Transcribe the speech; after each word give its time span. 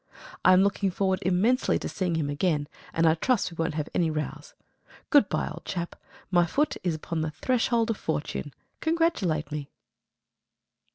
I 0.43 0.53
am 0.53 0.63
looking 0.63 0.89
forward 0.89 1.19
immensely 1.21 1.77
to 1.77 1.87
seeing 1.87 2.15
him 2.15 2.27
again, 2.27 2.67
and 2.91 3.05
I 3.05 3.13
trust 3.13 3.51
we 3.51 3.55
won't 3.57 3.75
have 3.75 3.87
any 3.93 4.09
rows. 4.09 4.55
Goodbye, 5.11 5.47
old 5.49 5.63
chap. 5.63 5.95
My 6.31 6.47
foot 6.47 6.75
is 6.83 6.95
upon 6.95 7.21
the 7.21 7.29
threshold 7.29 7.91
of 7.91 7.97
fortune. 7.97 8.51
Congratulate 8.79 9.51
me. 9.51 9.69